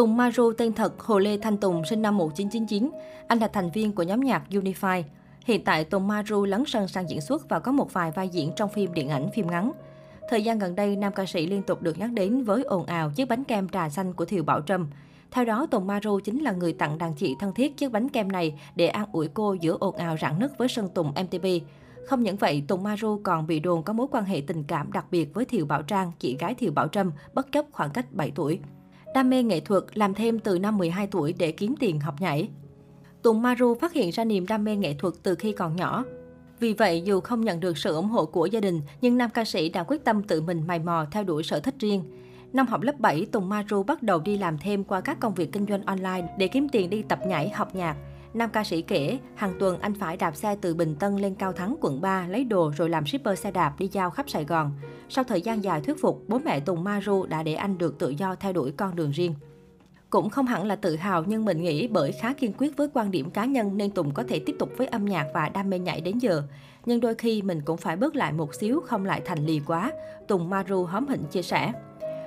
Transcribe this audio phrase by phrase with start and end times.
[0.00, 2.90] Tùng Maru tên thật Hồ Lê Thanh Tùng sinh năm 1999.
[3.26, 5.02] Anh là thành viên của nhóm nhạc Unify.
[5.44, 8.52] Hiện tại Tùng Maru lấn sân sang diễn xuất và có một vài vai diễn
[8.56, 9.72] trong phim điện ảnh, phim ngắn.
[10.28, 13.10] Thời gian gần đây, nam ca sĩ liên tục được nhắc đến với ồn ào
[13.10, 14.86] chiếc bánh kem trà xanh của Thiều Bảo Trâm.
[15.30, 18.32] Theo đó, Tùng Maru chính là người tặng đàn chị thân thiết chiếc bánh kem
[18.32, 21.46] này để an ủi cô giữa ồn ào rạn nứt với Sơn Tùng MTV.
[22.06, 25.06] Không những vậy, Tùng Maru còn bị đồn có mối quan hệ tình cảm đặc
[25.10, 28.32] biệt với Thiều Bảo Trang, chị gái Thiều Bảo Trâm, bất chấp khoảng cách 7
[28.34, 28.60] tuổi.
[29.14, 32.48] Đam mê nghệ thuật, làm thêm từ năm 12 tuổi để kiếm tiền học nhảy.
[33.22, 36.04] Tùng Maru phát hiện ra niềm đam mê nghệ thuật từ khi còn nhỏ.
[36.60, 39.44] Vì vậy, dù không nhận được sự ủng hộ của gia đình, nhưng nam ca
[39.44, 42.04] sĩ đã quyết tâm tự mình mày mò theo đuổi sở thích riêng.
[42.52, 45.52] Năm học lớp 7, Tùng Maru bắt đầu đi làm thêm qua các công việc
[45.52, 47.96] kinh doanh online để kiếm tiền đi tập nhảy, học nhạc.
[48.34, 51.52] Nam ca sĩ kể, hàng tuần anh phải đạp xe từ Bình Tân lên Cao
[51.52, 54.72] Thắng, quận 3, lấy đồ rồi làm shipper xe đạp đi giao khắp Sài Gòn.
[55.08, 58.08] Sau thời gian dài thuyết phục, bố mẹ Tùng Maru đã để anh được tự
[58.08, 59.34] do theo đuổi con đường riêng.
[60.10, 63.10] Cũng không hẳn là tự hào nhưng mình nghĩ bởi khá kiên quyết với quan
[63.10, 65.78] điểm cá nhân nên Tùng có thể tiếp tục với âm nhạc và đam mê
[65.78, 66.42] nhảy đến giờ.
[66.86, 69.92] Nhưng đôi khi mình cũng phải bớt lại một xíu không lại thành lì quá,
[70.28, 71.72] Tùng Maru hóm hỉnh chia sẻ.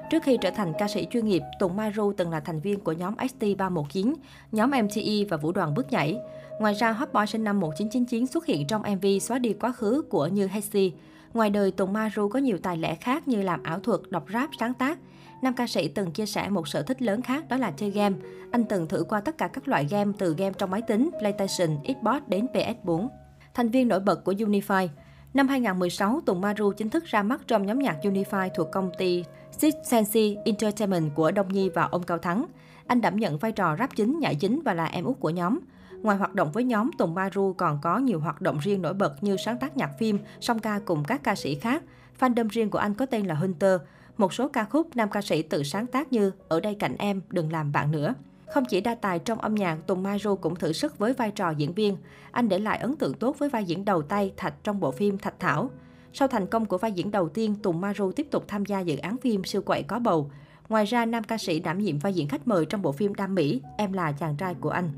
[0.10, 2.92] Trước khi trở thành ca sĩ chuyên nghiệp, Tùng Maru từng là thành viên của
[2.92, 4.14] nhóm ST319,
[4.52, 6.18] nhóm MTE và vũ đoàn bước nhảy.
[6.60, 10.02] Ngoài ra, Hot Boy sinh năm 1999 xuất hiện trong MV Xóa đi quá khứ
[10.10, 10.94] của Như Hesi.
[11.34, 14.50] Ngoài đời, Tùng Maru có nhiều tài lẻ khác như làm ảo thuật, đọc rap,
[14.60, 15.00] sáng tác.
[15.42, 18.16] Nam ca sĩ từng chia sẻ một sở thích lớn khác đó là chơi game.
[18.52, 21.78] Anh từng thử qua tất cả các loại game từ game trong máy tính, PlayStation,
[21.88, 23.08] Xbox đến PS4.
[23.54, 24.88] Thành viên nổi bật của Unify
[25.34, 29.24] Năm 2016, Tùng Maru chính thức ra mắt trong nhóm nhạc Unify thuộc công ty
[29.52, 32.46] Six Sense Entertainment của Đông Nhi và ông Cao Thắng.
[32.88, 35.60] Anh đảm nhận vai trò rap chính, nhảy chính và là em út của nhóm.
[36.02, 39.24] Ngoài hoạt động với nhóm, Tùng Maru còn có nhiều hoạt động riêng nổi bật
[39.24, 41.84] như sáng tác nhạc phim, song ca cùng các ca sĩ khác.
[42.20, 43.82] Fandom riêng của anh có tên là Hunter.
[44.18, 47.22] Một số ca khúc nam ca sĩ tự sáng tác như Ở đây cạnh em,
[47.30, 48.14] Đừng làm bạn nữa.
[48.48, 51.50] Không chỉ đa tài trong âm nhạc, Tùng Maru cũng thử sức với vai trò
[51.50, 51.98] diễn viên.
[52.32, 55.18] Anh để lại ấn tượng tốt với vai diễn đầu tay Thạch trong bộ phim
[55.18, 55.70] Thạch Thảo.
[56.14, 58.98] Sau thành công của vai diễn đầu tiên, Tùng Maru tiếp tục tham gia dự
[58.98, 60.32] án phim Siêu quậy có bầu.
[60.70, 63.36] Ngoài ra, nam ca sĩ đảm nhiệm vai diễn khách mời trong bộ phim Đam
[63.36, 64.90] Mỹ, Em là chàng trai của anh.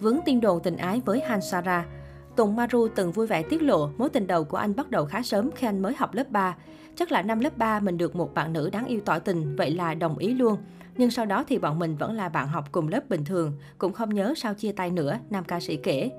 [0.00, 1.86] Vướng tin đồn tình ái với Han Sara,
[2.38, 5.22] Tùng Maru từng vui vẻ tiết lộ mối tình đầu của anh bắt đầu khá
[5.22, 6.56] sớm khi anh mới học lớp 3.
[6.96, 9.70] Chắc là năm lớp 3 mình được một bạn nữ đáng yêu tỏ tình, vậy
[9.70, 10.56] là đồng ý luôn.
[10.96, 13.92] Nhưng sau đó thì bọn mình vẫn là bạn học cùng lớp bình thường, cũng
[13.92, 16.10] không nhớ sao chia tay nữa, nam ca sĩ kể.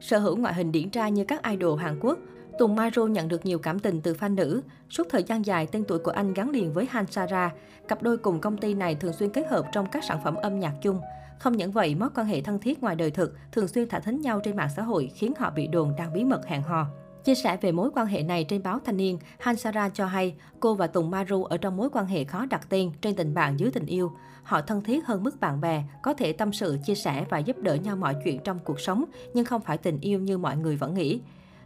[0.00, 2.18] Sở hữu ngoại hình điển trai như các idol Hàn Quốc,
[2.58, 4.62] Tùng Maru nhận được nhiều cảm tình từ fan nữ.
[4.90, 7.50] Suốt thời gian dài, tên tuổi của anh gắn liền với Han Sara.
[7.88, 10.60] Cặp đôi cùng công ty này thường xuyên kết hợp trong các sản phẩm âm
[10.60, 11.00] nhạc chung.
[11.38, 14.20] Không những vậy, mối quan hệ thân thiết ngoài đời thực, thường xuyên thả thính
[14.20, 16.86] nhau trên mạng xã hội khiến họ bị đồn đang bí mật hẹn hò.
[17.24, 20.74] Chia sẻ về mối quan hệ này trên báo Thanh niên, Hansara cho hay cô
[20.74, 23.70] và Tùng Maru ở trong mối quan hệ khó đặt tên trên tình bạn dưới
[23.70, 24.12] tình yêu.
[24.42, 27.56] Họ thân thiết hơn mức bạn bè, có thể tâm sự, chia sẻ và giúp
[27.58, 29.04] đỡ nhau mọi chuyện trong cuộc sống,
[29.34, 31.20] nhưng không phải tình yêu như mọi người vẫn nghĩ.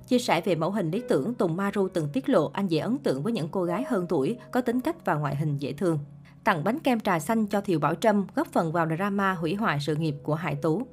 [0.07, 2.99] Chia sẻ về mẫu hình lý tưởng, Tùng Maru từng tiết lộ anh dễ ấn
[2.99, 5.99] tượng với những cô gái hơn tuổi, có tính cách và ngoại hình dễ thương.
[6.45, 9.79] Tặng bánh kem trà xanh cho Thiều Bảo Trâm, góp phần vào drama hủy hoại
[9.81, 10.87] sự nghiệp của Hải Tú.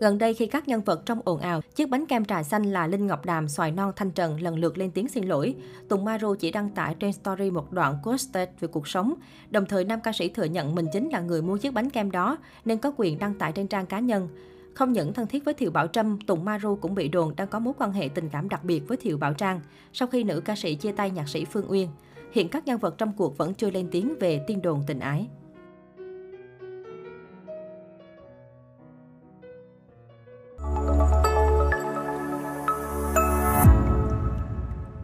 [0.00, 2.86] Gần đây khi các nhân vật trong ồn ào, chiếc bánh kem trà xanh là
[2.86, 5.54] Linh Ngọc Đàm, Xoài Non, Thanh Trần lần lượt lên tiếng xin lỗi.
[5.88, 9.14] Tùng Maru chỉ đăng tải trên story một đoạn posted về cuộc sống.
[9.50, 12.10] Đồng thời nam ca sĩ thừa nhận mình chính là người mua chiếc bánh kem
[12.10, 14.28] đó nên có quyền đăng tải trên trang cá nhân.
[14.74, 17.58] Không những thân thiết với Thiều Bảo Trâm, Tùng Maru cũng bị đồn đang có
[17.58, 19.60] mối quan hệ tình cảm đặc biệt với Thiều Bảo Trang
[19.92, 21.88] sau khi nữ ca sĩ chia tay nhạc sĩ Phương Uyên.
[22.36, 25.28] Hiện các nhân vật trong cuộc vẫn chưa lên tiếng về tiên đồn tình ái.